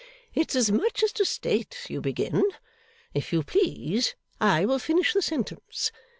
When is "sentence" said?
5.21-5.91